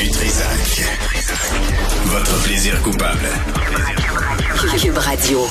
[0.00, 0.82] Du Trisac.
[2.06, 3.28] Votre plaisir coupable.
[4.80, 5.46] Cube Radio.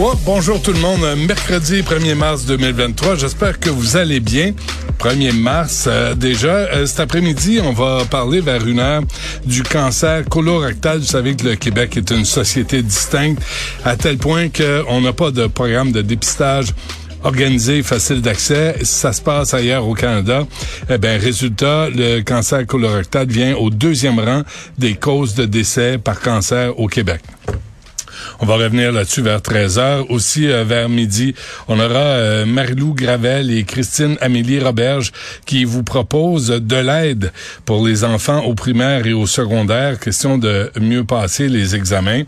[0.00, 1.02] Oh, bonjour tout le monde.
[1.28, 3.14] Mercredi 1er mars 2023.
[3.14, 4.54] J'espère que vous allez bien.
[4.98, 6.48] 1er mars euh, déjà.
[6.48, 9.02] Euh, cet après-midi, on va parler vers une heure
[9.44, 10.98] du cancer colorectal.
[10.98, 13.40] Vous savez que le Québec est une société distincte
[13.84, 16.74] à tel point qu'on n'a pas de programme de dépistage
[17.24, 18.76] organisé, facile d'accès.
[18.82, 20.46] Ça se passe ailleurs au Canada.
[20.90, 24.42] Eh ben, résultat, le cancer colorectal vient au deuxième rang
[24.78, 27.20] des causes de décès par cancer au Québec.
[28.40, 30.10] On va revenir là-dessus vers 13 heures.
[30.10, 31.34] Aussi, euh, vers midi,
[31.68, 35.12] on aura euh, Marilou Gravel et Christine Amélie Roberge
[35.46, 37.32] qui vous proposent de l'aide
[37.64, 39.98] pour les enfants au primaire et au secondaire.
[39.98, 42.22] Question de mieux passer les examens.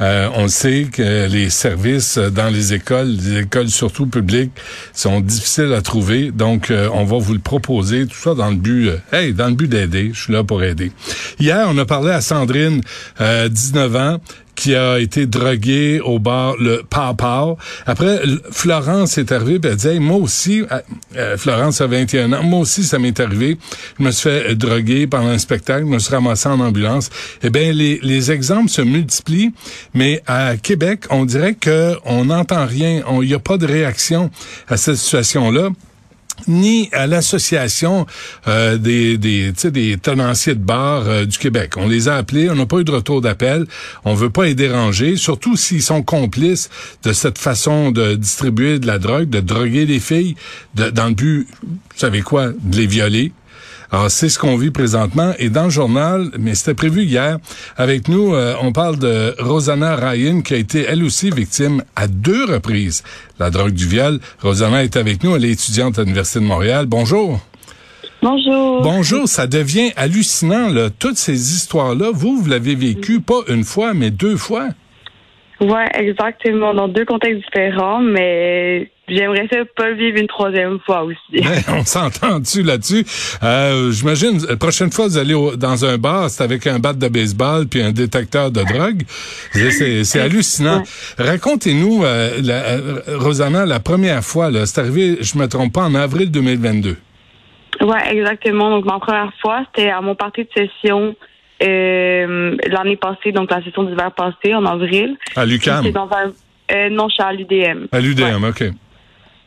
[0.00, 4.52] Euh, on sait que les services dans les écoles, les écoles surtout publiques,
[4.92, 6.30] sont difficiles à trouver.
[6.30, 9.48] Donc, euh, on va vous le proposer, tout ça dans le but, euh, hey, dans
[9.48, 10.10] le but d'aider.
[10.12, 10.92] Je suis là pour aider.
[11.40, 12.80] Hier, on a parlé à Sandrine,
[13.20, 14.20] euh, 19 ans,
[14.58, 17.56] qui a été droguée au bar le Pau
[17.86, 18.20] Après,
[18.50, 20.80] Florence est arrivée, elle Hey, moi aussi, euh,
[21.16, 23.56] euh, Florence a 21 ans, moi aussi, ça m'est arrivé.
[23.98, 27.08] Je me suis fait euh, droguer pendant un spectacle, je me suis ramassé en ambulance.
[27.44, 29.52] Eh bien, les, les exemples se multiplient,
[29.94, 34.28] mais à Québec, on dirait que on n'entend rien, il n'y a pas de réaction
[34.66, 35.70] à cette situation-là
[36.46, 38.06] ni à l'association
[38.46, 41.72] euh, des des, des tenanciers de bar euh, du Québec.
[41.76, 43.66] On les a appelés, on n'a pas eu de retour d'appel.
[44.04, 46.70] On veut pas les déranger, surtout s'ils sont complices
[47.02, 50.36] de cette façon de distribuer de la drogue, de droguer les filles,
[50.74, 53.32] de, dans le but, vous savez quoi, de les violer.
[53.90, 55.32] Alors, c'est ce qu'on vit présentement.
[55.38, 57.38] Et dans le journal, mais c'était prévu hier,
[57.76, 62.06] avec nous, euh, on parle de Rosanna Ryan, qui a été, elle aussi, victime à
[62.06, 63.02] deux reprises
[63.38, 64.18] la drogue du viol.
[64.42, 66.86] Rosanna est avec nous, elle est étudiante à l'Université de Montréal.
[66.86, 67.40] Bonjour.
[68.20, 68.82] Bonjour.
[68.82, 70.90] Bonjour, ça devient hallucinant, là.
[70.90, 74.68] Toutes ces histoires-là, vous, vous l'avez vécu pas une fois, mais deux fois.
[75.60, 76.74] Ouais, exactement.
[76.74, 81.42] Dans deux contextes différents, mais j'aimerais ça pas vivre une troisième fois aussi.
[81.68, 83.04] On s'entend-tu là-dessus?
[83.42, 86.92] Euh, J'imagine, la prochaine fois, vous allez au- dans un bar, c'est avec un bat
[86.92, 89.02] de baseball puis un détecteur de drogue.
[89.52, 90.82] C'est- hallucinant.
[91.18, 96.30] Racontez-nous, euh, euh, Rosanna, la première fois, c'est arrivé, je me trompe pas, en avril
[96.30, 96.96] 2022.
[97.80, 98.70] Ouais, exactement.
[98.70, 101.14] Donc ma première fois, c'était à mon parti de session
[101.62, 105.16] euh, l'année passée, donc la session d'hiver passée, en avril.
[105.36, 105.84] À l'UQAM.
[106.70, 107.86] Euh, non, je suis à l'UDM.
[107.92, 108.64] À l'UDM, OK.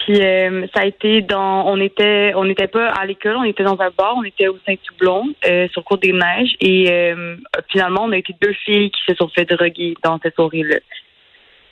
[0.05, 3.63] Puis euh, ça a été dans on était on n'était pas à l'école, on était
[3.63, 7.35] dans un bar, on était au Saint-Toublon, euh, sur Côte des Neiges et euh,
[7.69, 10.77] finalement on a été deux filles qui se sont fait droguer dans cette soirée-là.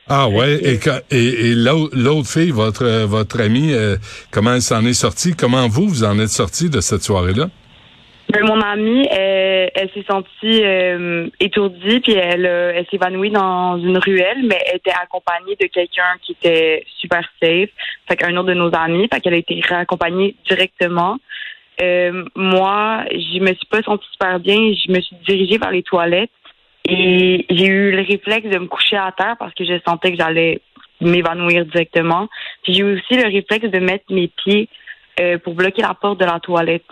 [0.07, 0.79] Ah ouais, et,
[1.11, 3.73] et, et l'au- l'autre fille, votre votre amie,
[4.31, 5.35] comment elle s'en est sortie?
[5.35, 7.49] Comment vous, vous en êtes sorti de cette soirée-là?
[8.31, 13.31] Mais mon amie, elle, elle s'est sentie euh, étourdie, puis elle, euh, elle s'est évanouie
[13.31, 17.69] dans une ruelle, mais elle était accompagnée de quelqu'un qui était super safe,
[18.07, 21.17] fait qu'un autre de nos amis, fait qu'elle a été raccompagnée directement.
[21.81, 25.83] Euh, moi, je me suis pas sentie super bien, je me suis dirigée vers les
[25.83, 26.29] toilettes
[26.87, 30.17] et j'ai eu le réflexe de me coucher à terre parce que je sentais que
[30.17, 30.61] j'allais
[31.01, 32.27] m'évanouir directement.
[32.63, 34.69] Puis j'ai eu aussi le réflexe de mettre mes pieds
[35.19, 36.83] euh, pour bloquer la porte de la toilette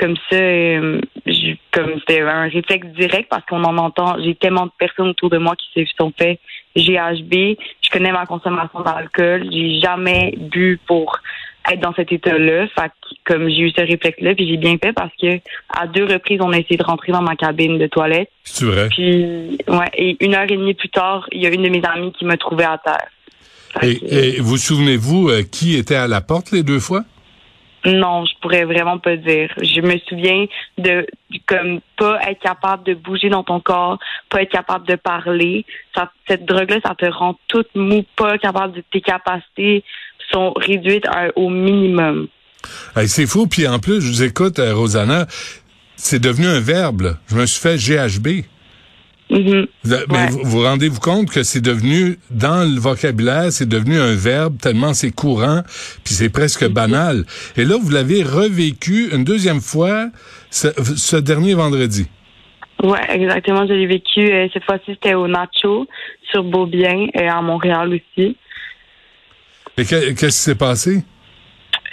[0.00, 4.64] comme ça, euh, je- comme c'était un réflexe direct parce qu'on en entend, j'ai tellement
[4.66, 6.38] de personnes autour de moi qui se sont fait
[6.74, 7.56] GHB.
[7.82, 9.46] Je connais ma consommation d'alcool.
[9.52, 11.18] J'ai jamais bu pour
[11.70, 12.66] être dans cet état-là.
[12.68, 15.38] Fait que, comme j'ai eu ce réflexe-là, puis j'ai bien fait parce que
[15.68, 18.30] à deux reprises, on a essayé de rentrer dans ma cabine de toilette.
[18.44, 18.88] C'est vrai.
[18.88, 21.82] Puis, ouais, et une heure et demie plus tard, il y a une de mes
[21.84, 23.06] amies qui m'a trouvé à terre.
[23.78, 27.02] Fait que- Et, et vous souvenez-vous euh, qui était à la porte les deux fois?
[27.84, 29.50] Non, je pourrais vraiment pas dire.
[29.62, 30.46] Je me souviens
[30.76, 31.06] de
[31.46, 33.98] comme pas être capable de bouger dans ton corps,
[34.28, 35.64] pas être capable de parler.
[36.28, 39.82] Cette drogue-là, ça te rend toute mou, pas capable de tes capacités
[40.30, 41.06] sont réduites
[41.36, 42.28] au minimum.
[43.06, 43.46] c'est fou.
[43.46, 45.26] Puis en plus, je vous écoute, euh, Rosanna,
[45.96, 47.16] c'est devenu un verbe.
[47.28, 48.44] Je me suis fait GHB.
[49.30, 49.66] Mm-hmm.
[50.10, 54.58] Mais vous, vous rendez-vous compte que c'est devenu, dans le vocabulaire, c'est devenu un verbe
[54.58, 55.62] tellement c'est courant,
[56.04, 56.68] puis c'est presque Mm-hmm.
[56.72, 57.24] banal.
[57.56, 60.08] Et là, vous l'avez revécu une deuxième fois
[60.50, 62.08] ce, ce dernier vendredi.
[62.82, 63.66] Ouais, exactement.
[63.66, 64.20] Je l'ai vécu.
[64.32, 65.86] euh, cette fois-ci, c'était au Nacho
[66.30, 68.36] sur Beaubien et à Montréal aussi.
[69.76, 71.04] Et que- qu'est-ce qui s'est passé?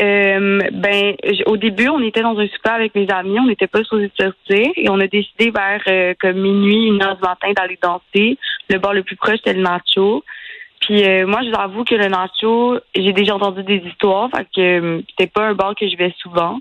[0.02, 1.16] Euh, ben,
[1.48, 4.68] au début, on était dans un souper avec mes amis, on n'était pas supposé sortir
[4.76, 8.38] et on a décidé vers euh, comme minuit, une heure du matin d'aller danser.
[8.70, 10.24] Le bar le plus proche c'était le Nacho.
[10.82, 14.48] Puis euh, moi, je vous avoue que le Nacho, j'ai déjà entendu des histoires, fait
[14.56, 16.60] que euh, c'était pas un bar que je vais souvent.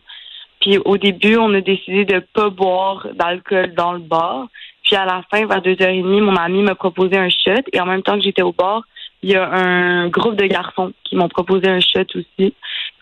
[0.61, 4.47] Puis au début, on a décidé de pas boire d'alcool dans le bar.
[4.83, 7.63] Puis à la fin, vers deux heures et demie, mon ami m'a proposé un shot
[7.73, 8.83] et en même temps que j'étais au bar,
[9.23, 12.55] il y a un groupe de garçons qui m'ont proposé un shot aussi.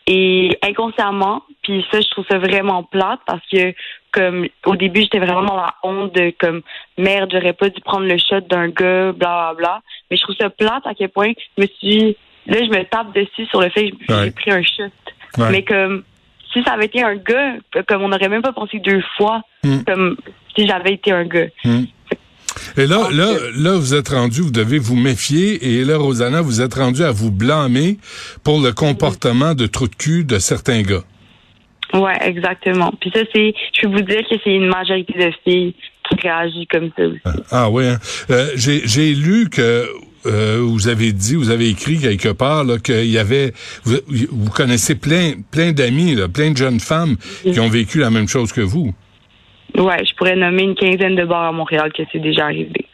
[0.06, 3.72] Et inconsciemment, puis ça, je trouve ça vraiment plate parce que
[4.12, 6.60] comme au début, j'étais vraiment dans la honte de comme
[6.98, 9.82] merde, j'aurais pas dû prendre le shot d'un gars, bla bla bla.
[10.10, 12.16] Mais je trouve ça plate à quel point je me suis
[12.46, 14.30] là, je me tape dessus sur le fait que j'ai Ouais.
[14.30, 14.84] pris un shot.
[15.38, 15.50] Ouais.
[15.50, 16.04] Mais comme
[16.52, 17.54] si ça avait été un gars,
[17.88, 19.82] comme on n'aurait même pas pensé deux fois, Hmm.
[19.86, 20.16] comme
[20.54, 21.46] si j'avais été un gars.
[22.76, 25.78] Et là, Ah, là, que- là, vous êtes rendu, vous devez vous méfier.
[25.78, 27.98] Et là, Rosanna, vous êtes rendu à vous blâmer
[28.42, 31.04] pour le comportement de trou de cul de certains gars.
[31.92, 32.92] Ouais, exactement.
[33.00, 35.74] Puis ça, c'est, je peux vous dire que c'est une majorité de filles
[36.08, 37.38] qui réagissent comme ça aussi.
[37.50, 37.86] Ah oui.
[37.86, 37.98] Hein?
[38.30, 39.86] Euh, J'ai j'ai lu que
[40.26, 43.52] euh, vous avez dit, vous avez écrit quelque part là, qu'il y avait,
[43.84, 43.96] vous,
[44.32, 48.26] vous connaissez plein, plein d'amis, là, plein de jeunes femmes qui ont vécu la même
[48.26, 48.92] chose que vous.
[49.76, 52.86] Ouais, je pourrais nommer une quinzaine de bars à Montréal que c'est déjà arrivé.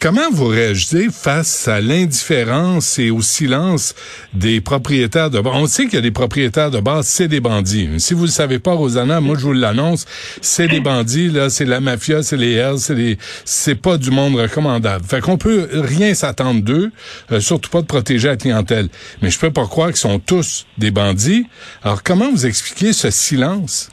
[0.00, 3.94] Comment vous réagissez face à l'indifférence et au silence
[4.34, 5.54] des propriétaires de bars?
[5.54, 7.88] On sait qu'il y a des propriétaires de bars, c'est des bandits.
[7.98, 10.04] Si vous ne le savez pas, Rosanna, moi je vous l'annonce,
[10.42, 13.16] c'est des bandits, là, c'est la mafia, c'est les Hells, c'est les,
[13.46, 15.06] c'est pas du monde recommandable.
[15.06, 16.92] Fait qu'on peut rien s'attendre d'eux,
[17.32, 18.88] euh, surtout pas de protéger la clientèle.
[19.22, 21.46] Mais je peux pas croire qu'ils sont tous des bandits.
[21.82, 23.88] Alors comment vous expliquez ce silence?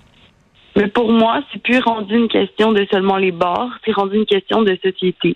[0.76, 4.26] Mais pour moi, c'est plus rendu une question de seulement les bars, c'est rendu une
[4.26, 5.36] question de société.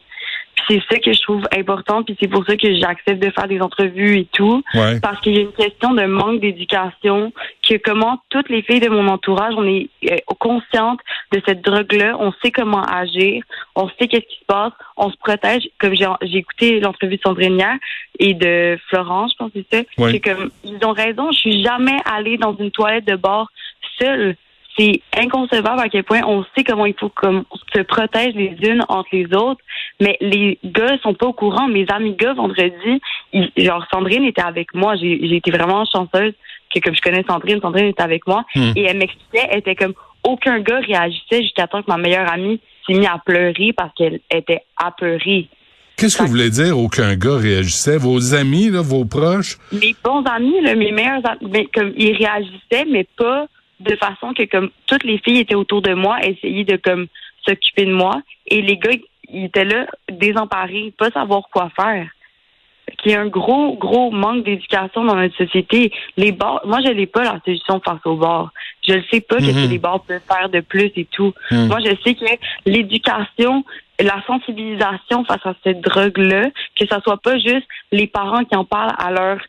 [0.56, 3.48] Puis c'est ça que je trouve important, puis c'est pour ça que j'accepte de faire
[3.48, 4.64] des entrevues et tout.
[4.74, 5.00] Ouais.
[5.02, 7.34] Parce qu'il y a une question de manque d'éducation,
[7.68, 11.02] que comment toutes les filles de mon entourage, on est euh, conscientes
[11.34, 13.44] de cette drogue-là, on sait comment agir,
[13.76, 15.68] on sait qu'est-ce qui se passe, on se protège.
[15.80, 17.76] Comme j'ai j'ai écouté l'entrevue de Sandrine hier
[18.20, 20.12] et de Florence, je pense que c'est ça, Oui.
[20.14, 23.48] c'est comme ils ont raison, je suis jamais allée dans une toilette de bar
[24.00, 24.36] seule.
[24.78, 27.44] C'est inconcevable à quel point on sait comment il faut comme
[27.74, 29.62] se protège les unes entre les autres,
[30.02, 31.68] mais les gars sont pas au courant.
[31.68, 33.02] Mes amis gars vendredi,
[33.32, 34.96] ils- genre Sandrine était avec moi.
[34.98, 36.34] J'ai été vraiment chanceuse
[36.74, 38.72] que comme je connais Sandrine, Sandrine était avec moi Hmm.
[38.76, 39.94] et elle m'expliquait, elle était comme
[40.26, 44.20] aucun gars réagissait jusqu'à temps que ma meilleure amie s'est mise à pleurer parce qu'elle
[44.30, 45.48] était apeurée.
[45.98, 47.98] Qu'est-ce que vous voulez dire aucun gars réagissait?
[47.98, 49.58] Vos amis, là, vos proches?
[49.72, 53.46] mes bons amis, là, mes meilleurs amis, ben, comme ils réagissaient, mais pas
[53.80, 57.08] de façon que comme toutes les filles étaient autour de moi, essayaient de comme
[57.46, 58.92] s'occuper de moi, et les gars
[59.30, 62.08] ils étaient là désemparés, pas savoir quoi faire.
[63.00, 65.92] Qu'il y a un gros, gros manque d'éducation dans notre société.
[66.18, 68.52] Les bars, moi je l'ai pas la solution face aux bars.
[68.88, 71.34] Je ne sais pas qu'est-ce que les bars peuvent faire de plus et tout.
[71.52, 71.68] Mhm.
[71.68, 72.26] Moi je sais que
[72.68, 73.66] l'éducation,
[74.00, 78.66] la sensibilisation face à cette drogue-là, que ça soit pas juste les parents qui en
[78.66, 79.42] parlent à leurs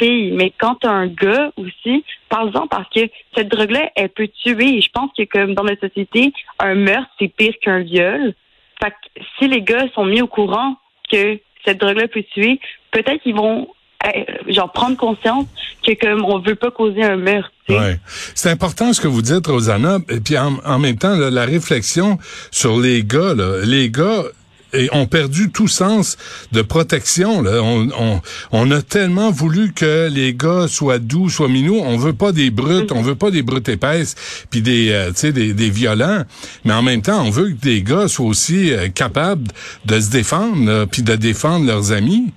[0.00, 3.00] mais quand un gars aussi, parle-en parce que
[3.34, 4.80] cette drogue-là, elle peut tuer.
[4.80, 8.34] Je pense que comme dans notre société, un meurtre, c'est pire qu'un viol.
[8.82, 10.76] Fait que si les gars sont mis au courant
[11.10, 13.68] que cette drogue-là peut tuer, peut-être qu'ils vont
[14.06, 15.46] euh, genre prendre conscience
[15.86, 17.50] que comme on veut pas causer un meurtre.
[17.68, 17.98] Ouais.
[18.34, 19.98] C'est important ce que vous dites, Rosanna.
[20.08, 22.18] Et puis en, même temps, la réflexion
[22.50, 24.22] sur les gars, les gars
[24.72, 26.16] et ont perdu tout sens
[26.52, 27.42] de protection.
[27.42, 27.62] Là.
[27.62, 28.20] On, on,
[28.52, 31.80] on a tellement voulu que les gars soient doux, soient minous.
[31.82, 35.16] On veut pas des brutes, on veut pas des brutes épaisses, puis des, euh, tu
[35.16, 36.24] sais, des, des violents.
[36.64, 39.48] Mais en même temps, on veut que des gars soient aussi euh, capables
[39.84, 42.32] de se défendre, puis de défendre leurs amis.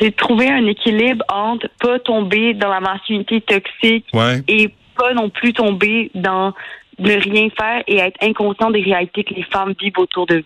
[0.00, 4.42] C'est de trouver un équilibre entre pas tomber dans la masculinité toxique Ouais.
[4.48, 6.52] et pas non plus tomber dans
[6.98, 10.44] ne rien faire et être inconscient des réalités que les femmes vivent autour de vous.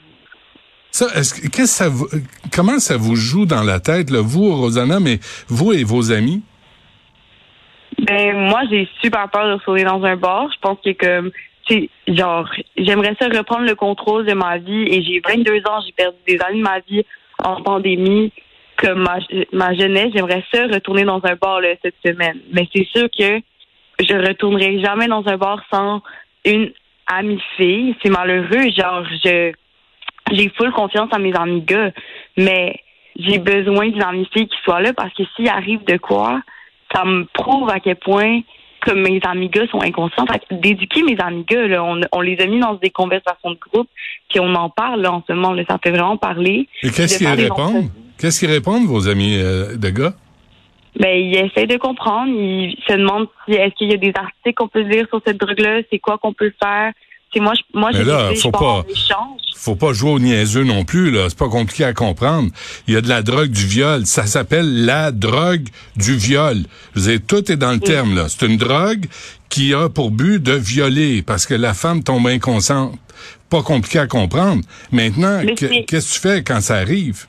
[1.02, 2.06] Est-ce que, ça vous,
[2.54, 6.42] comment ça vous joue dans la tête, là, vous, Rosanna, mais vous et vos amis?
[7.98, 10.48] Ben moi j'ai super peur de retourner dans un bar.
[10.52, 11.30] Je pense que comme
[11.66, 15.92] c'est genre j'aimerais ça reprendre le contrôle de ma vie et j'ai 22 ans, j'ai
[15.92, 17.04] perdu des années de ma vie
[17.42, 18.32] en pandémie
[18.76, 19.18] comme ma,
[19.52, 22.38] ma jeunesse, j'aimerais ça retourner dans un bar cette semaine.
[22.52, 23.40] Mais c'est sûr que
[24.00, 26.02] je retournerai jamais dans un bar sans
[26.44, 26.70] une
[27.06, 27.96] amie fille.
[28.02, 29.52] C'est malheureux, genre je
[30.33, 31.90] j'ai full confiance en mes amis gars,
[32.37, 32.76] mais
[33.18, 36.40] j'ai besoin d'une amie fille qui soit là parce que s'il arrive de quoi,
[36.95, 38.40] ça me prouve à quel point
[38.80, 40.26] que mes amis gars sont inconscients.
[40.26, 43.59] Fait d'éduquer mes amis gars, là, on, on, les a mis dans des conversations de
[43.59, 43.88] groupe,
[44.28, 45.52] puis on en parle là, en ce moment.
[45.52, 46.68] Là, ça fait vraiment parler.
[46.83, 47.90] Et qu'est-ce qu'ils répondent?
[48.18, 50.14] Qu'est-ce qu'ils répondent, vos amis euh, de gars?
[50.99, 52.33] Ben, ils essayent de comprendre.
[52.33, 55.37] Ils se demandent si est-ce qu'il y a des articles qu'on peut lire sur cette
[55.37, 56.92] drogue-là, c'est quoi qu'on peut faire?
[57.40, 58.85] Moi, je, moi, Mais là, faut pas,
[59.57, 61.28] faut pas jouer au niaiseux non plus, là.
[61.28, 62.50] C'est pas compliqué à comprendre.
[62.87, 64.07] Il y a de la drogue du viol.
[64.07, 66.59] Ça s'appelle la drogue du viol.
[67.26, 68.26] Tout est dans le terme, là.
[68.28, 69.07] C'est une drogue
[69.49, 72.99] qui a pour but de violer parce que la femme tombe inconsciente.
[73.50, 74.62] Pas compliqué à comprendre.
[74.93, 77.26] Maintenant, qu'est-ce que tu fais quand ça arrive?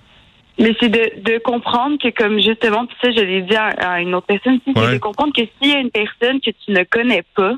[0.60, 4.16] Mais c'est de, de comprendre que, comme justement, puis ça, je l'ai dit à, une
[4.16, 7.24] autre personne, c'est de comprendre que s'il y a une personne que tu ne connais
[7.36, 7.54] pas,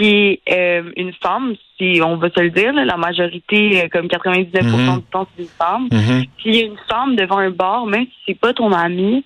[0.00, 4.06] qui est euh, une femme, si on va se le dire, la majorité, euh, comme
[4.06, 4.96] 99% mm-hmm.
[4.96, 5.88] du temps, c'est des femmes.
[5.88, 6.28] Mm-hmm.
[6.40, 9.24] S'il y a une femme devant un bar, même si c'est pas ton amie,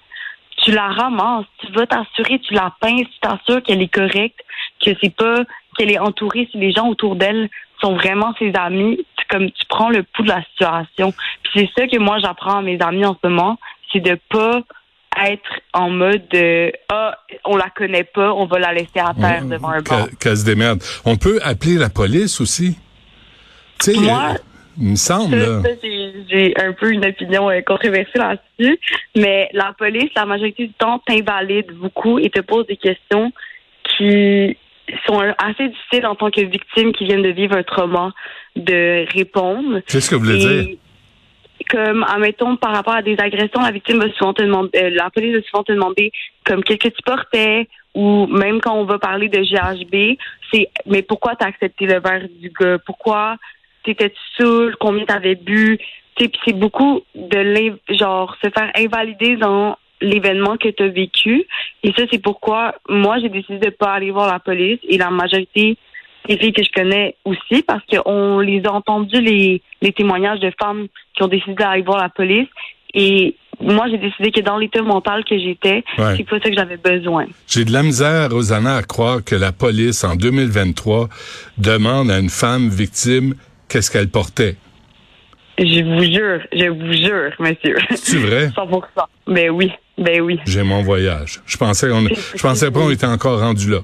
[0.59, 4.41] tu la ramasses, tu vas t'assurer, tu la pinces, tu t'assures qu'elle est correcte,
[4.85, 5.41] que c'est pas
[5.77, 7.49] qu'elle est entourée, si les gens autour d'elle
[7.81, 11.13] sont vraiment ses amis, comme tu prends le pouls de la situation.
[11.43, 13.59] Puis c'est ça que moi j'apprends à mes amis en ce moment,
[13.93, 14.63] c'est de pas
[15.23, 19.45] être en mode de ah on la connaît pas, on va la laisser à terre
[19.45, 20.09] devant un bar.
[20.21, 20.83] Qu'elle se démerde.
[21.05, 22.79] On peut appeler la police aussi.
[23.81, 24.35] Tu sais, euh,
[24.81, 25.37] il me semble.
[26.31, 28.79] j'ai un peu une opinion euh, controversée là-dessus,
[29.17, 33.33] mais la police, la majorité du temps, t'invalide beaucoup et te pose des questions
[33.97, 34.57] qui
[35.07, 38.13] sont assez difficiles en tant que victime qui viennent de vivre un trauma
[38.57, 39.81] de répondre.
[39.87, 40.77] Qu'est-ce que vous voulez dire?
[41.71, 45.09] Comme, admettons, par rapport à des agressions, la victime va souvent te demander, euh, la
[45.11, 46.13] police va souvent te demander,
[46.45, 50.19] comme, qu'est-ce que tu portais, ou même quand on va parler de GHB,
[50.53, 52.79] c'est, mais pourquoi t'as accepté le verre du gars?
[52.85, 53.37] Pourquoi
[53.85, 54.77] t'étais saoul?
[54.81, 55.79] Combien t'avais bu?
[56.17, 61.45] Tu c'est beaucoup de, genre, se faire invalider dans l'événement que tu as vécu.
[61.83, 65.11] Et ça, c'est pourquoi moi, j'ai décidé de pas aller voir la police et la
[65.11, 65.77] majorité
[66.29, 70.53] des filles que je connais aussi parce qu'on les a entendus les, les témoignages de
[70.61, 72.49] femmes qui ont décidé d'aller voir la police.
[72.95, 76.77] Et moi, j'ai décidé que dans l'état mental que j'étais, c'est pas ça que j'avais
[76.77, 77.27] besoin.
[77.49, 81.09] J'ai de la misère, Rosanna, à croire que la police, en 2023,
[81.59, 83.35] demande à une femme victime
[83.69, 84.57] qu'est-ce qu'elle portait.
[85.59, 87.77] Je vous jure, je vous jure, monsieur.
[87.97, 88.49] C'est vrai?
[88.57, 88.83] 100%.
[89.29, 90.39] Ben oui, ben oui.
[90.47, 91.41] J'ai mon voyage.
[91.47, 93.79] Je pensais qu'on, je pensais pas qu'on était encore rendu là.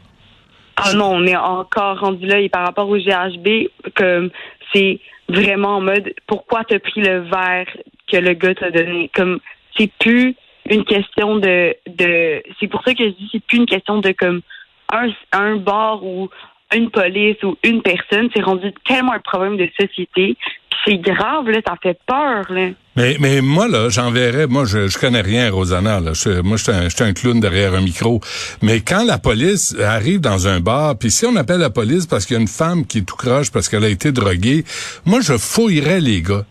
[0.83, 4.31] Ah non, on est encore rendu là et par rapport au GHB, comme
[4.73, 7.67] c'est vraiment en mode pourquoi t'as pris le verre
[8.11, 9.11] que le gars t'a donné?
[9.15, 9.41] Comme
[9.77, 10.35] c'est plus
[10.69, 14.13] une question de de c'est pour ça que je dis c'est plus une question de
[14.13, 14.41] comme
[14.93, 16.29] un un bar ou
[16.75, 20.37] une police ou une personne, c'est rendu tellement un problème de société.
[20.85, 22.69] C'est grave, là, ça fait peur, là.
[22.97, 26.13] Mais, mais moi, là, j'enverrais, moi, je, je connais rien, Rosanna, là.
[26.15, 28.21] Je, moi, je suis un, clown derrière un micro.
[28.63, 32.25] Mais quand la police arrive dans un bar, puis si on appelle la police parce
[32.25, 34.65] qu'il y a une femme qui est tout croche parce qu'elle a été droguée,
[35.05, 36.45] moi, je fouillerais les gars.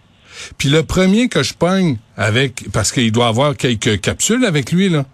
[0.58, 4.89] Puis le premier que je pogne avec, parce qu'il doit avoir quelques capsules avec lui,
[4.89, 5.05] là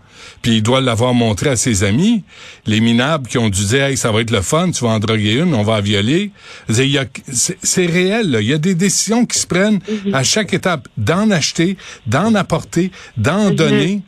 [0.42, 2.24] puis il doit l'avoir montré à ses amis,
[2.66, 5.00] les minables qui ont dû dire hey, ça va être le fun, tu vas en
[5.00, 6.32] droguer une, on va en violer.
[6.70, 10.14] C'est réel, il y a des décisions qui se prennent mhm.
[10.14, 13.56] à chaque étape d'en acheter, d'en apporter, d'en mhm.
[13.56, 14.02] donner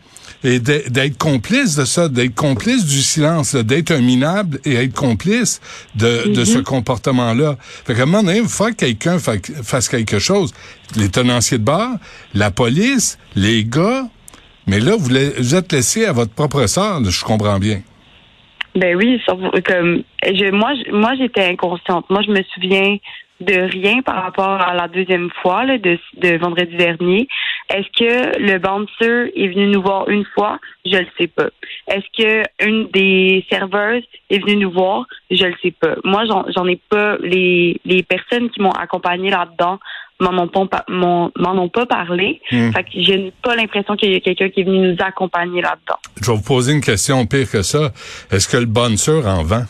[0.43, 5.61] et d'être complice de ça, d'être complice du silence, d'être un minable et être complice
[5.95, 6.63] de, de ce mhm.
[6.63, 7.57] comportement-là.
[7.59, 10.53] Fait qu'à un moment donné, il faut que quelqu'un fasse quelque chose.
[10.95, 11.95] Les tenanciers de bar,
[12.33, 14.07] la police, les gars,
[14.67, 17.81] mais là, vous, êtes laissé à votre propre sort, je comprends bien.
[18.75, 19.19] Ben oui,
[19.65, 22.05] comme je, moi, moi j'étais inconsciente.
[22.09, 22.97] Moi, je me souviens
[23.39, 27.27] de rien par rapport à la deuxième fois là, de, de vendredi dernier.
[27.69, 30.59] Est-ce que le bouncer est venu nous voir une fois?
[30.85, 31.49] Je le sais pas.
[31.87, 35.05] Est-ce que une des serveuses est venue nous voir?
[35.29, 35.95] Je le sais pas.
[36.03, 37.17] Moi, j'en ai pas.
[37.17, 39.79] Les, les personnes qui m'ont accompagné là-dedans
[40.19, 42.41] m'en ont pas m'en ont pas parlé.
[42.51, 42.71] Hmm.
[42.71, 45.61] Fait que je n'ai pas l'impression qu'il y a quelqu'un qui est venu nous accompagner
[45.61, 45.99] là-dedans.
[46.21, 47.91] Je vais vous poser une question pire que ça.
[48.31, 49.65] Est-ce que le bouncer en vend?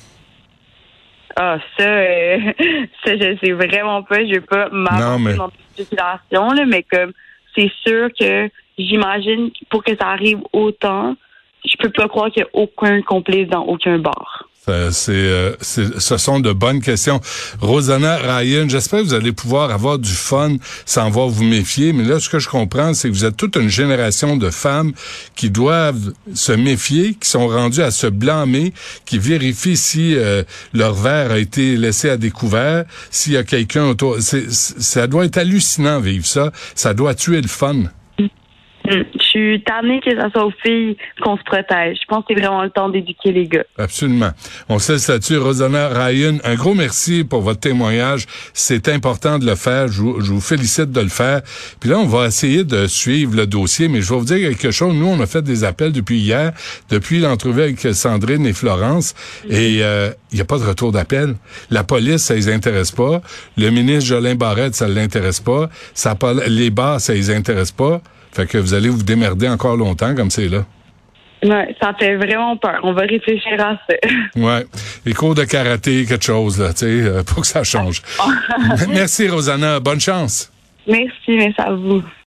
[1.39, 2.39] Ah, ça, euh,
[3.05, 4.25] ça, je sais vraiment pas.
[4.25, 5.35] Je vais pas m'avancer mais...
[5.35, 7.13] dans spéculation, là, mais comme
[7.55, 11.15] c'est sûr que j'imagine pour que ça arrive autant,
[11.63, 14.46] je peux pas croire qu'il y a aucun complice dans aucun bar.
[14.69, 17.21] Euh, c'est, euh, c'est- ce sont de bonnes questions.
[17.61, 21.93] Rosanna Ryan, j'espère que vous allez pouvoir avoir du fun sans voir vous méfier.
[21.93, 24.91] Mais là, ce que je comprends, c'est que vous êtes toute une génération de femmes
[25.35, 28.73] qui doivent se méfier, qui sont rendues à se blâmer,
[29.05, 30.43] qui vérifient si euh,
[30.73, 34.17] leur verre a été laissé à découvert, s'il y a quelqu'un autour.
[34.19, 36.51] Ça doit être hallucinant vivre ça.
[36.75, 37.83] Ça doit tuer le fun.
[38.87, 41.97] Je suis tannée que ça soit aux filles qu'on se protège.
[42.01, 43.65] Je pense que c'est vraiment le temps d'éduquer les gars.
[43.77, 44.31] Absolument.
[44.69, 45.37] On sait là-dessus.
[45.37, 48.25] Rosanna Ryan, un gros merci pour votre témoignage.
[48.53, 49.87] C'est important de le faire.
[49.89, 51.41] Je vous, je vous félicite de le faire.
[51.79, 54.71] Puis là, on va essayer de suivre le dossier, mais je vais vous dire quelque
[54.71, 54.95] chose.
[54.95, 56.53] Nous, on a fait des appels depuis hier,
[56.89, 59.15] depuis l'entrevue avec Sandrine et Florence,
[59.49, 61.35] et euh, il n'y a pas de retour d'appel.
[61.69, 63.21] La police, ça les intéresse pas.
[63.57, 65.69] Le ministre Jolin Barrette, ça l'intéresse pas.
[65.93, 66.15] Ça,
[66.47, 68.01] les bars, ça les intéresse pas.
[68.31, 70.65] Fait que vous allez vous démerder encore longtemps comme c'est là.
[71.43, 72.79] Ouais, ça fait vraiment peur.
[72.83, 73.95] On va réfléchir à ça.
[74.35, 74.65] Ouais.
[75.05, 78.01] Les cours de karaté, quelque chose, là, tu sais, euh, pour que ça change.
[78.89, 79.79] Merci, Rosanna.
[79.79, 80.51] Bonne chance.
[80.87, 82.01] Merci, mais ça à vous.